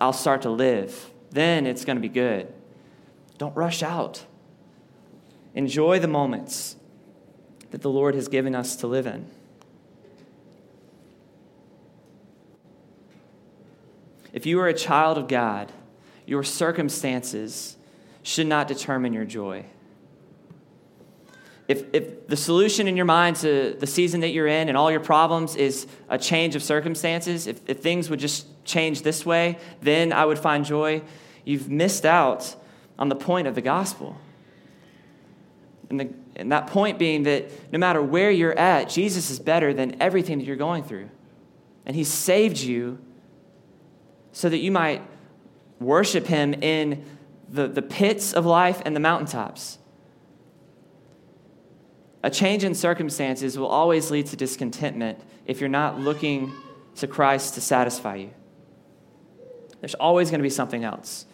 [0.00, 1.10] I'll start to live.
[1.30, 2.52] Then it's going to be good.
[3.38, 4.24] Don't rush out.
[5.54, 6.76] Enjoy the moments
[7.70, 9.26] that the Lord has given us to live in.
[14.32, 15.72] If you are a child of God,
[16.26, 17.77] your circumstances
[18.28, 19.64] should not determine your joy.
[21.66, 24.90] If, if the solution in your mind to the season that you're in and all
[24.90, 29.58] your problems is a change of circumstances, if, if things would just change this way,
[29.80, 31.00] then I would find joy.
[31.46, 32.54] You've missed out
[32.98, 34.18] on the point of the gospel.
[35.88, 39.72] And, the, and that point being that no matter where you're at, Jesus is better
[39.72, 41.08] than everything that you're going through.
[41.86, 42.98] And He saved you
[44.32, 45.00] so that you might
[45.80, 47.06] worship Him in
[47.48, 49.78] the, the pits of life and the mountaintops.
[52.22, 56.52] A change in circumstances will always lead to discontentment if you're not looking
[56.96, 58.30] to Christ to satisfy you.
[59.80, 61.26] There's always going to be something else.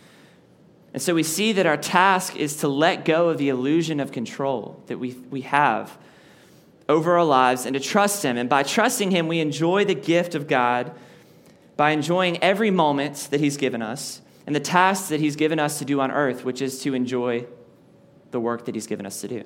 [0.93, 4.13] And so we see that our task is to let go of the illusion of
[4.13, 5.99] control that we, we have
[6.89, 8.37] over our lives and to trust Him.
[8.37, 10.93] And by trusting Him, we enjoy the gift of God
[11.77, 15.79] by enjoying every moment that He's given us and the tasks that He's given us
[15.79, 17.47] to do on earth, which is to enjoy
[18.31, 19.45] the work that He's given us to do.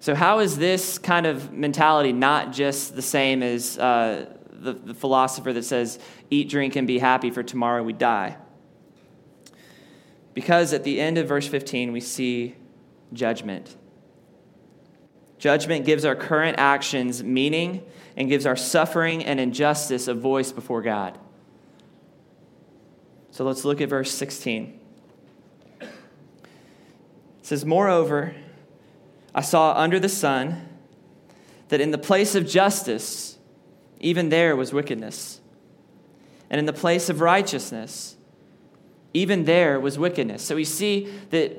[0.00, 4.94] So, how is this kind of mentality not just the same as uh, the, the
[4.94, 5.98] philosopher that says,
[6.28, 8.36] eat, drink, and be happy, for tomorrow we die?
[10.34, 12.56] Because at the end of verse 15, we see
[13.12, 13.76] judgment.
[15.38, 17.84] Judgment gives our current actions meaning
[18.16, 21.18] and gives our suffering and injustice a voice before God.
[23.32, 24.78] So let's look at verse 16.
[25.80, 25.88] It
[27.40, 28.34] says, Moreover,
[29.34, 30.68] I saw under the sun
[31.68, 33.38] that in the place of justice,
[34.00, 35.40] even there was wickedness.
[36.50, 38.16] And in the place of righteousness,
[39.14, 40.42] even there was wickedness.
[40.42, 41.56] So we see that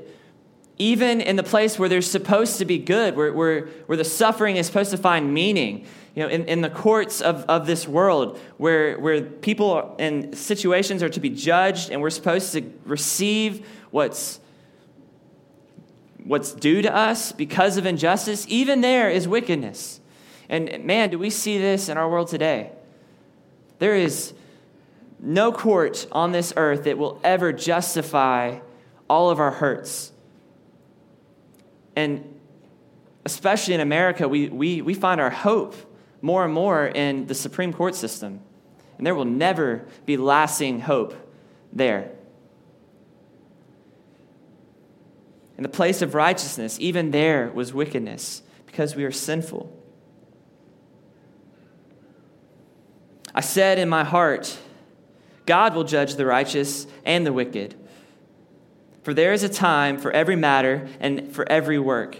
[0.77, 4.57] even in the place where there's supposed to be good, where, where, where the suffering
[4.57, 8.39] is supposed to find meaning, you know, in, in the courts of, of this world,
[8.57, 14.39] where, where people and situations are to be judged and we're supposed to receive what's,
[16.23, 19.99] what's due to us because of injustice, even there is wickedness.
[20.49, 22.71] And man, do we see this in our world today?
[23.79, 24.33] There is
[25.19, 28.59] no court on this earth that will ever justify
[29.09, 30.11] all of our hurts.
[31.95, 32.39] And
[33.25, 35.75] especially in America, we, we, we find our hope
[36.23, 38.39] more and more in the Supreme Court system.
[38.97, 41.13] And there will never be lasting hope
[41.73, 42.09] there.
[45.57, 49.71] In the place of righteousness, even there was wickedness because we are sinful.
[53.35, 54.57] I said in my heart,
[55.45, 57.75] God will judge the righteous and the wicked.
[59.01, 62.17] For there is a time for every matter and for every work.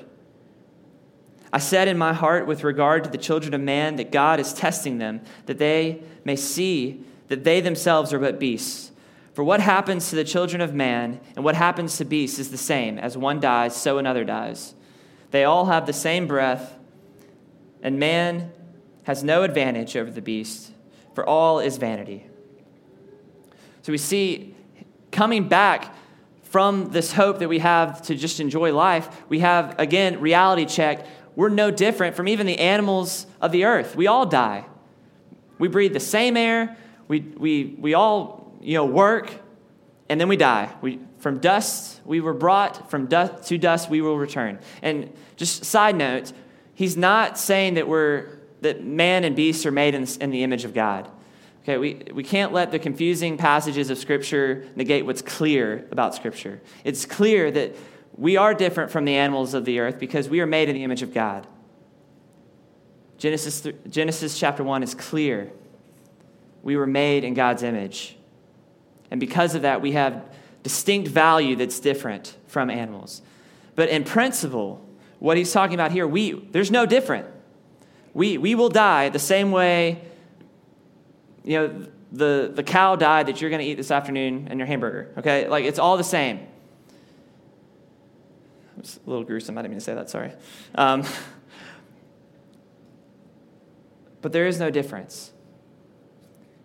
[1.53, 4.55] I said in my heart with regard to the children of man that God is
[4.55, 8.91] testing them, that they may see that they themselves are but beasts.
[9.33, 12.57] For what happens to the children of man and what happens to beasts is the
[12.57, 12.97] same.
[12.97, 14.73] As one dies, so another dies.
[15.29, 16.75] They all have the same breath,
[17.83, 18.51] and man
[19.03, 20.71] has no advantage over the beast,
[21.13, 22.25] for all is vanity.
[23.83, 24.55] So we see
[25.11, 25.95] coming back
[26.53, 31.05] from this hope that we have to just enjoy life, we have, again, reality check.
[31.35, 33.95] We're no different from even the animals of the earth.
[33.95, 34.65] We all die.
[35.57, 36.77] We breathe the same air.
[37.07, 39.31] We, we, we all you know, work,
[40.09, 40.73] and then we die.
[40.81, 44.59] We, from dust we were brought, from dust to dust we will return.
[44.81, 46.31] And just side note,
[46.73, 50.65] he's not saying that we're that man and beast are made in, in the image
[50.65, 51.09] of God.
[51.63, 56.61] Okay, we, we can't let the confusing passages of Scripture negate what's clear about Scripture.
[56.83, 57.75] It's clear that
[58.15, 60.83] we are different from the animals of the earth because we are made in the
[60.83, 61.47] image of God.
[63.17, 65.51] Genesis, Genesis chapter 1 is clear.
[66.61, 68.17] We were made in God's image.
[69.09, 70.23] And because of that, we have
[70.63, 73.21] distinct value that's different from animals.
[73.75, 74.85] But in principle,
[75.19, 77.27] what he's talking about here, we, there's no different.
[78.13, 80.01] We, we will die the same way
[81.43, 84.67] you know, the, the cow died that you're going to eat this afternoon and your
[84.67, 85.47] hamburger, okay?
[85.47, 86.47] Like, it's all the same.
[88.79, 89.57] It's a little gruesome.
[89.57, 90.31] I didn't mean to say that, sorry.
[90.75, 91.03] Um,
[94.21, 95.31] but there is no difference.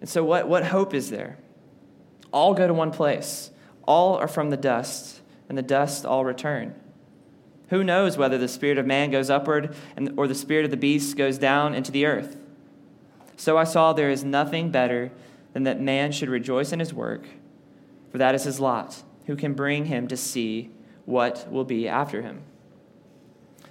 [0.01, 1.39] And so, what, what hope is there?
[2.33, 3.51] All go to one place,
[3.87, 6.75] all are from the dust, and the dust all return.
[7.71, 10.77] Who knows whether the spirit of man goes upward and, or the spirit of the
[10.77, 12.39] beast goes down into the earth?
[13.37, 15.13] So I saw there is nothing better
[15.53, 17.27] than that man should rejoice in his work,
[18.11, 19.03] for that is his lot.
[19.27, 20.71] Who can bring him to see
[21.09, 22.43] what will be after him?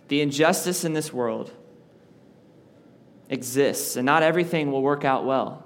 [0.07, 1.53] The injustice in this world
[3.29, 5.63] exists, and not everything will work out well.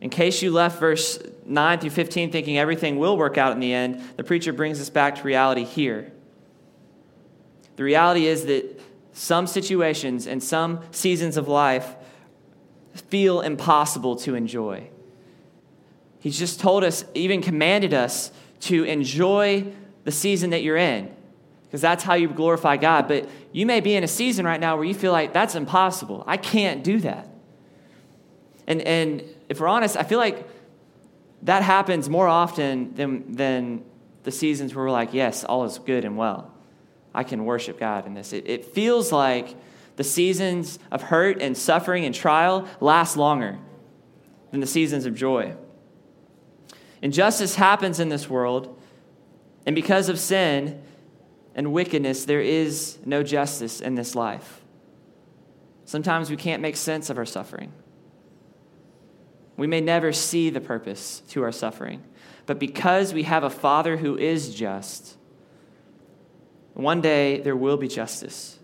[0.00, 3.74] In case you left verse 9 through 15 thinking everything will work out in the
[3.74, 6.12] end, the preacher brings us back to reality here.
[7.74, 8.80] The reality is that
[9.12, 11.96] some situations and some seasons of life
[12.94, 14.90] feel impossible to enjoy.
[16.20, 19.72] He's just told us, even commanded us to enjoy
[20.04, 21.14] the season that you're in,
[21.64, 23.08] because that's how you glorify God.
[23.08, 26.24] But you may be in a season right now where you feel like that's impossible.
[26.26, 27.28] I can't do that.
[28.66, 30.46] And, and if we're honest, I feel like
[31.42, 33.84] that happens more often than, than
[34.24, 36.52] the seasons where we're like, yes, all is good and well.
[37.14, 38.32] I can worship God in this.
[38.32, 39.56] It, it feels like
[39.96, 43.58] the seasons of hurt and suffering and trial last longer
[44.50, 45.54] than the seasons of joy.
[47.02, 48.80] Injustice happens in this world,
[49.66, 50.82] and because of sin
[51.54, 54.60] and wickedness, there is no justice in this life.
[55.84, 57.72] Sometimes we can't make sense of our suffering.
[59.56, 62.02] We may never see the purpose to our suffering,
[62.46, 65.16] but because we have a Father who is just,
[66.78, 68.60] One day there will be justice.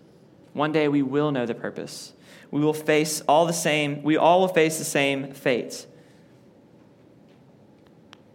[0.52, 2.12] One day we will know the purpose.
[2.52, 5.84] We will face all the same, we all will face the same fate.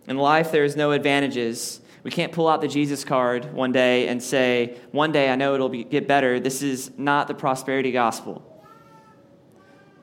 [0.10, 1.80] In life, there is no advantages.
[2.04, 5.54] We can't pull out the Jesus card one day and say, one day I know
[5.54, 6.40] it'll be, get better.
[6.40, 8.44] This is not the prosperity gospel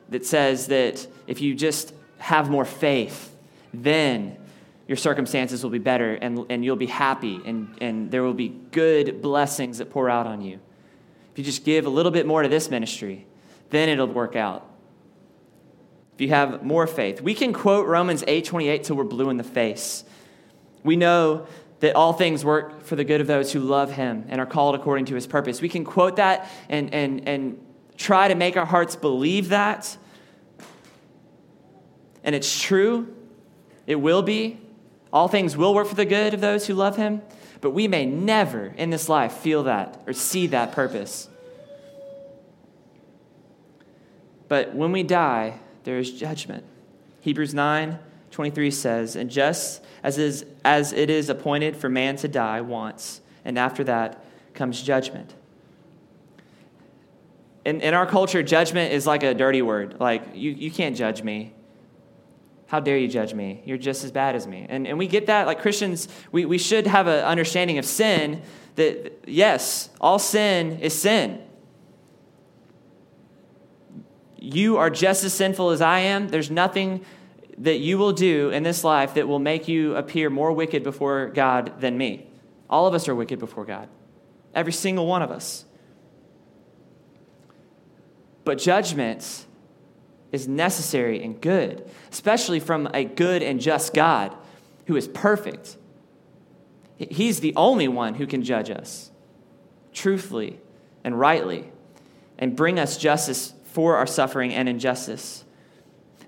[0.09, 3.37] that says that if you just have more faith,
[3.75, 4.37] then
[4.87, 8.49] your circumstances will be better and, and you'll be happy and, and there will be
[8.71, 10.61] good blessings that pour out on you.
[11.33, 13.27] If you just give a little bit more to this ministry,
[13.71, 14.71] then it'll work out.
[16.17, 19.45] If you have more faith, we can quote Romans 8:28 till we're blue in the
[19.45, 20.03] face.
[20.83, 21.47] We know
[21.81, 24.75] that all things work for the good of those who love him and are called
[24.75, 25.61] according to his purpose.
[25.61, 27.61] We can quote that and, and, and
[27.99, 29.95] try to make our hearts believe that.
[32.25, 33.15] And it's true,
[33.87, 34.59] it will be.
[35.13, 37.21] All things will work for the good of those who love him,
[37.61, 41.29] but we may never in this life feel that or see that purpose.
[44.49, 46.65] But when we die, there is judgment.
[47.21, 47.99] Hebrews 9
[48.33, 53.23] 23 says, And just as, is, as it is appointed for man to die once,
[53.45, 54.23] and after that
[54.53, 55.33] comes judgment.
[57.65, 59.99] In, in our culture, judgment is like a dirty word.
[59.99, 61.55] Like, you, you can't judge me.
[62.67, 63.63] How dare you judge me?
[63.65, 64.67] You're just as bad as me.
[64.69, 65.47] And, and we get that.
[65.47, 68.43] Like Christians, we, we should have an understanding of sin
[68.75, 71.46] that, yes, all sin is sin.
[74.39, 76.29] You are just as sinful as I am.
[76.29, 77.05] There's nothing
[77.59, 81.29] that you will do in this life that will make you appear more wicked before
[81.29, 82.27] God than me.
[82.69, 83.89] All of us are wicked before God,
[84.55, 85.65] every single one of us.
[88.45, 89.47] But judgment
[90.33, 94.37] is necessary and good, especially from a good and just God
[94.87, 95.77] who is perfect.
[96.99, 99.11] He's the only one who can judge us
[99.93, 100.61] truthfully
[101.03, 101.73] and rightly
[102.39, 105.45] and bring us justice for our suffering and injustice.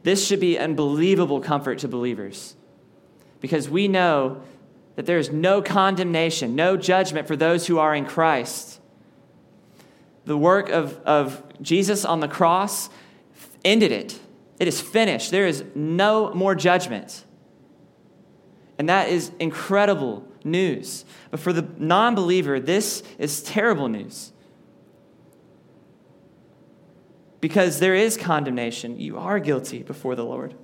[0.02, 2.54] This should be unbelievable comfort to believers
[3.40, 4.42] because we know
[4.96, 8.82] that there is no condemnation, no judgment for those who are in Christ.
[10.26, 12.90] The work of, of Jesus on the cross
[13.64, 14.20] ended it.
[14.60, 15.30] It is finished.
[15.30, 17.24] There is no more judgment.
[18.78, 21.06] And that is incredible news.
[21.30, 24.32] But for the non believer, this is terrible news.
[27.40, 28.98] Because there is condemnation.
[28.98, 30.54] You are guilty before the Lord.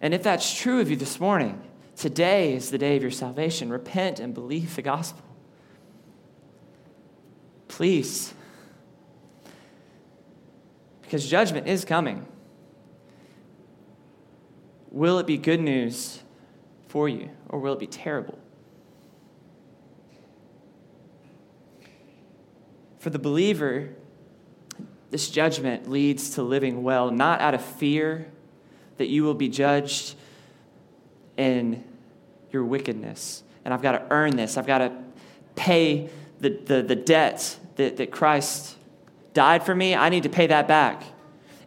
[0.00, 1.60] And if that's true of you this morning,
[1.96, 3.70] today is the day of your salvation.
[3.70, 5.22] Repent and believe the gospel.
[7.68, 8.32] Please
[11.06, 12.26] because judgment is coming.
[14.90, 16.20] Will it be good news
[16.88, 18.38] for you, or will it be terrible?
[23.06, 23.90] For the believer,
[25.12, 28.26] this judgment leads to living well, not out of fear
[28.96, 30.16] that you will be judged
[31.36, 31.84] in
[32.50, 33.44] your wickedness.
[33.64, 34.90] And I've got to earn this, I've got to
[35.54, 38.76] pay the, the, the debt that, that Christ
[39.34, 41.04] died for me, I need to pay that back.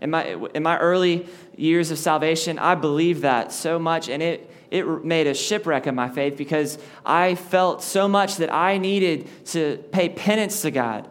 [0.02, 1.26] In my, in my early
[1.56, 5.96] years of salvation, I believed that so much, and it, it made a shipwreck of
[5.96, 11.08] my faith because I felt so much that I needed to pay penance to God.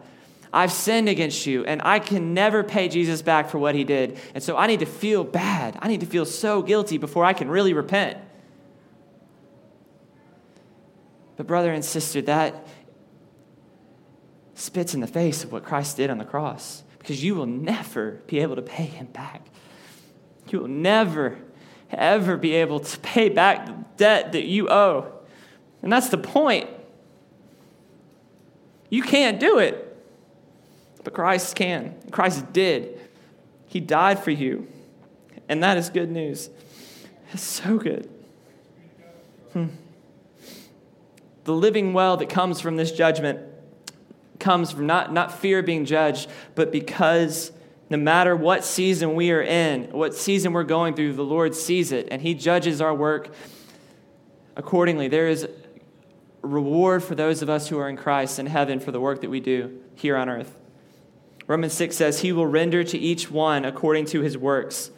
[0.51, 4.17] I've sinned against you, and I can never pay Jesus back for what he did.
[4.33, 5.77] And so I need to feel bad.
[5.79, 8.17] I need to feel so guilty before I can really repent.
[11.37, 12.67] But, brother and sister, that
[14.55, 18.21] spits in the face of what Christ did on the cross because you will never
[18.27, 19.47] be able to pay him back.
[20.49, 21.37] You will never,
[21.91, 25.11] ever be able to pay back the debt that you owe.
[25.81, 26.69] And that's the point.
[28.89, 29.88] You can't do it,
[31.09, 31.95] but Christ can.
[32.11, 32.99] Christ did.
[33.65, 34.67] He died for you.
[35.47, 36.51] And that is good news.
[37.33, 38.07] It's so good.
[39.53, 39.67] Hmm.
[41.45, 43.39] The living well that comes from this judgment
[44.37, 47.51] comes from not, not fear being judged, but because
[47.89, 51.91] no matter what season we are in, what season we're going through, the Lord sees
[51.91, 53.33] it and He judges our work
[54.55, 55.07] accordingly.
[55.07, 55.49] There is
[56.43, 59.31] reward for those of us who are in Christ in heaven for the work that
[59.31, 60.58] we do here on earth.
[61.49, 64.91] Romans 6 says, He will render to each one according to his works.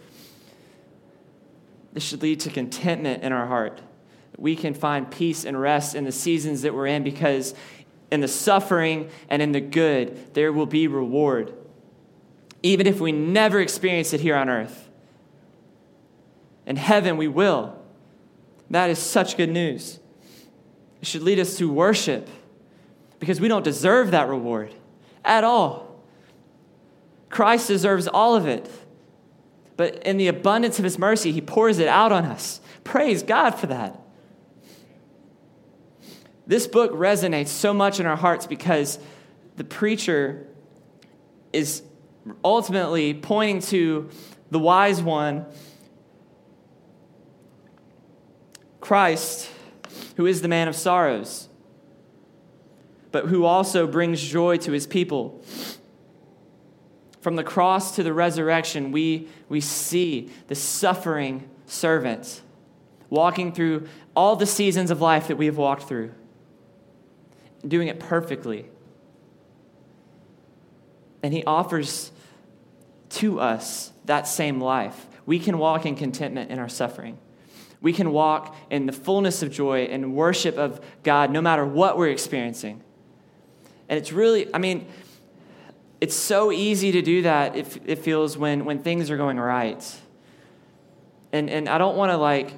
[1.93, 3.81] This should lead to contentment in our heart.
[4.37, 7.55] We can find peace and rest in the seasons that we're in because
[8.11, 11.53] in the suffering and in the good, there will be reward.
[12.61, 14.89] Even if we never experience it here on earth.
[16.65, 17.81] In heaven, we will.
[18.69, 20.01] That is such good news.
[21.01, 22.27] It should lead us to worship
[23.19, 24.75] because we don't deserve that reward
[25.23, 25.90] at all.
[27.31, 28.69] Christ deserves all of it.
[29.77, 32.61] But in the abundance of his mercy, he pours it out on us.
[32.83, 33.99] Praise God for that.
[36.45, 38.99] This book resonates so much in our hearts because
[39.55, 40.45] the preacher
[41.53, 41.81] is
[42.43, 44.09] ultimately pointing to
[44.51, 45.45] the wise one,
[48.81, 49.49] Christ,
[50.17, 51.47] who is the man of sorrows,
[53.11, 55.43] but who also brings joy to his people.
[57.21, 62.41] From the cross to the resurrection, we, we see the suffering servant
[63.09, 66.11] walking through all the seasons of life that we have walked through,
[67.65, 68.65] doing it perfectly.
[71.21, 72.11] And he offers
[73.09, 75.05] to us that same life.
[75.25, 77.19] We can walk in contentment in our suffering.
[77.81, 81.97] We can walk in the fullness of joy and worship of God no matter what
[81.97, 82.81] we're experiencing.
[83.89, 84.87] And it's really, I mean,
[86.01, 89.99] it's so easy to do that if it feels when, when things are going right.
[91.31, 92.53] And, and I don't want to like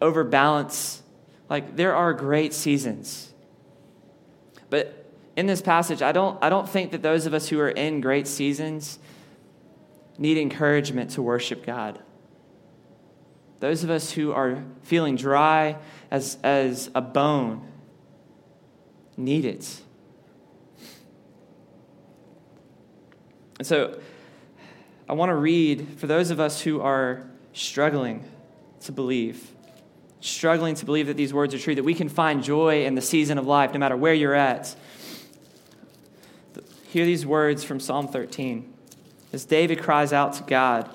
[0.00, 1.02] overbalance,
[1.50, 3.34] like, there are great seasons.
[4.70, 5.04] But
[5.36, 8.00] in this passage, I don't, I don't think that those of us who are in
[8.00, 9.00] great seasons
[10.16, 11.98] need encouragement to worship God.
[13.58, 15.76] Those of us who are feeling dry
[16.10, 17.66] as, as a bone
[19.16, 19.82] need it.
[23.62, 23.96] And so
[25.08, 28.28] I want to read for those of us who are struggling
[28.80, 29.52] to believe,
[30.20, 33.00] struggling to believe that these words are true, that we can find joy in the
[33.00, 34.74] season of life no matter where you're at.
[36.88, 38.68] Hear these words from Psalm 13
[39.32, 40.90] as David cries out to God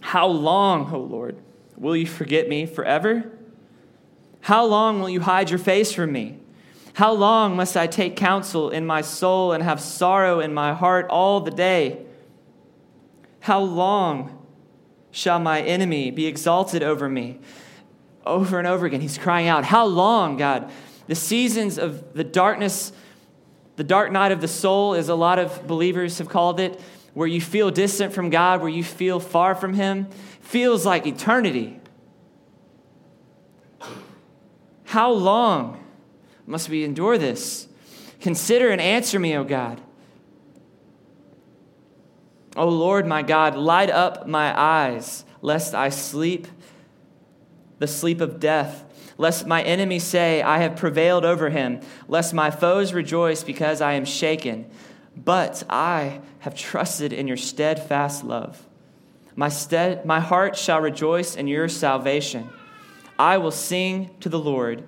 [0.00, 1.36] How long, O Lord,
[1.76, 3.30] will you forget me forever?
[4.40, 6.40] How long will you hide your face from me?
[6.94, 11.08] How long must I take counsel in my soul and have sorrow in my heart
[11.10, 12.06] all the day?
[13.40, 14.46] How long
[15.10, 17.40] shall my enemy be exalted over me?
[18.24, 20.70] Over and over again, he's crying out, How long, God?
[21.08, 22.92] The seasons of the darkness,
[23.74, 26.80] the dark night of the soul, as a lot of believers have called it,
[27.12, 30.06] where you feel distant from God, where you feel far from Him,
[30.40, 31.80] feels like eternity.
[34.84, 35.83] How long?
[36.46, 37.68] Must we endure this?
[38.20, 39.80] Consider and answer me, O God.
[42.56, 46.46] O Lord my God, light up my eyes, lest I sleep
[47.78, 48.84] the sleep of death,
[49.18, 53.94] lest my enemies say, I have prevailed over him, lest my foes rejoice because I
[53.94, 54.70] am shaken.
[55.16, 58.64] But I have trusted in your steadfast love.
[59.36, 62.48] My, stead, my heart shall rejoice in your salvation.
[63.18, 64.84] I will sing to the Lord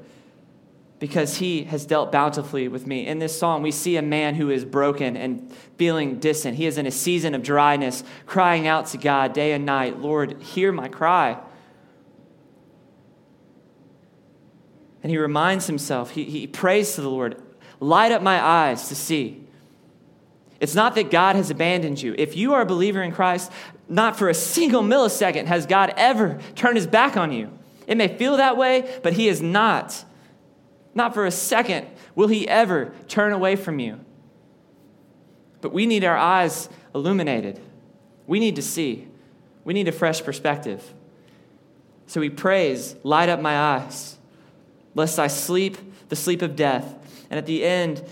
[0.98, 3.06] because he has dealt bountifully with me.
[3.06, 6.56] In this song, we see a man who is broken and feeling distant.
[6.56, 10.40] He is in a season of dryness, crying out to God day and night, Lord,
[10.40, 11.38] hear my cry.
[15.02, 17.40] And he reminds himself, he, he prays to the Lord,
[17.78, 19.44] light up my eyes to see.
[20.58, 22.14] It's not that God has abandoned you.
[22.16, 23.52] If you are a believer in Christ,
[23.86, 27.50] not for a single millisecond has God ever turned his back on you.
[27.86, 30.05] It may feel that way, but he is not.
[30.96, 34.00] Not for a second will he ever turn away from you.
[35.60, 37.60] But we need our eyes illuminated.
[38.26, 39.06] We need to see.
[39.62, 40.94] We need a fresh perspective.
[42.06, 44.16] So he prays, Light up my eyes,
[44.94, 45.76] lest I sleep
[46.08, 46.94] the sleep of death.
[47.28, 48.02] And at the end,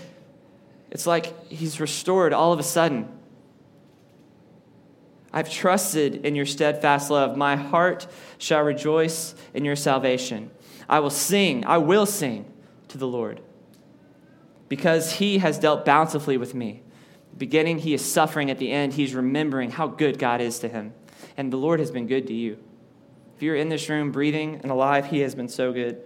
[0.91, 3.09] it's like he's restored all of a sudden.
[5.33, 7.35] I've trusted in your steadfast love.
[7.35, 8.05] My heart
[8.37, 10.51] shall rejoice in your salvation.
[10.87, 12.51] I will sing, I will sing
[12.95, 13.41] to the Lord.
[14.69, 16.81] Because he has dealt bountifully with me.
[17.37, 18.49] Beginning, he is suffering.
[18.49, 20.93] At the end, he's remembering how good God is to him.
[21.35, 22.57] And the Lord has been good to you.
[23.35, 26.01] If you're in this room breathing and alive, he has been so good.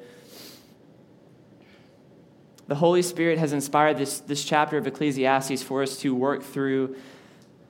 [2.67, 6.95] The Holy Spirit has inspired this, this chapter of Ecclesiastes for us to work through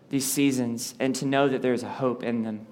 [0.09, 2.67] these seasons and to know that there's a hope in them.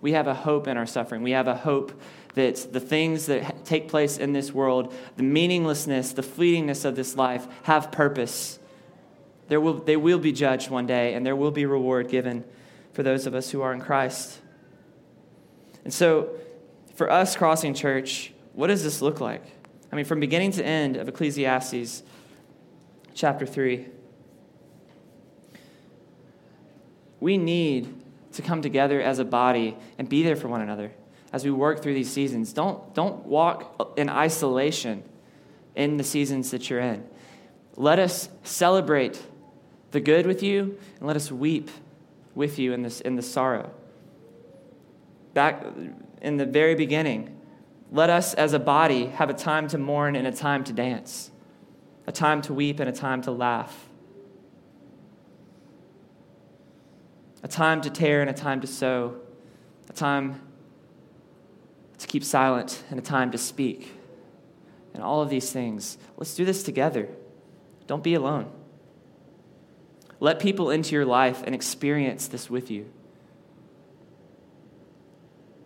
[0.00, 1.22] We have a hope in our suffering.
[1.22, 2.00] We have a hope
[2.36, 7.16] that the things that take place in this world, the meaninglessness, the fleetingness of this
[7.16, 8.58] life, have purpose.
[9.48, 12.44] There will, they will be judged one day, and there will be reward given
[12.92, 14.38] for those of us who are in Christ.
[15.82, 16.28] And so,
[16.94, 19.44] for us, Crossing Church, what does this look like?
[19.90, 22.02] I mean, from beginning to end of Ecclesiastes
[23.14, 23.86] chapter 3,
[27.18, 27.94] we need
[28.32, 30.92] to come together as a body and be there for one another
[31.36, 32.54] as we work through these seasons.
[32.54, 35.02] Don't, don't walk in isolation
[35.74, 37.04] in the seasons that you're in.
[37.76, 39.22] Let us celebrate
[39.90, 41.70] the good with you, and let us weep
[42.34, 43.70] with you in, this, in the sorrow.
[45.34, 45.62] Back
[46.22, 47.38] in the very beginning,
[47.92, 51.30] let us as a body have a time to mourn and a time to dance,
[52.06, 53.90] a time to weep and a time to laugh,
[57.42, 59.16] a time to tear and a time to sew,
[59.90, 60.40] a time
[61.98, 63.92] to keep silent and a time to speak.
[64.94, 65.98] And all of these things.
[66.16, 67.08] Let's do this together.
[67.86, 68.50] Don't be alone.
[70.18, 72.90] Let people into your life and experience this with you.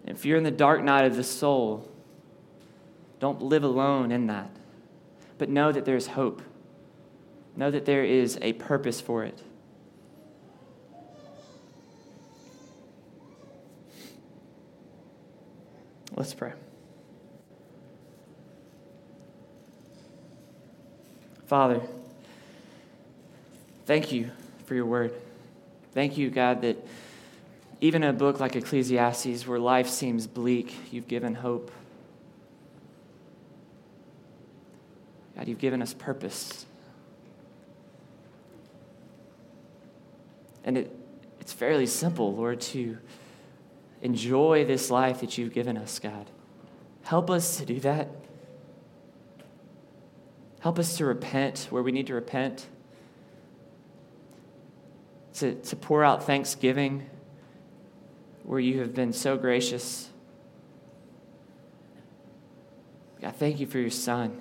[0.04, 1.88] If you're in the dark night of the soul,
[3.20, 4.50] don't live alone in that,
[5.38, 6.42] but know that there's hope.
[7.54, 9.40] Know that there is a purpose for it.
[16.20, 16.52] Let's pray.
[21.46, 21.80] Father,
[23.86, 24.30] thank you
[24.66, 25.14] for your word.
[25.94, 26.76] Thank you, God, that
[27.80, 31.70] even a book like Ecclesiastes, where life seems bleak, you've given hope.
[35.38, 36.66] God, you've given us purpose.
[40.64, 40.94] And it,
[41.40, 42.98] it's fairly simple, Lord, to
[44.02, 46.30] enjoy this life that you've given us, God.
[47.02, 48.08] Help us to do that.
[50.60, 52.66] Help us to repent where we need to repent
[55.34, 57.08] to, to pour out thanksgiving
[58.44, 60.10] where you have been so gracious.
[63.20, 64.38] God, thank you for your son.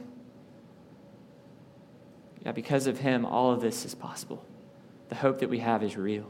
[2.44, 4.44] God, because of him, all of this is possible.
[5.10, 6.30] The hope that we have is real.